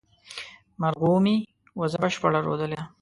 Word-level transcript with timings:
مرغومي، 0.81 1.37
وزه 1.79 1.97
بشپړه 2.03 2.39
رودلې 2.47 2.75
ده 2.79 2.85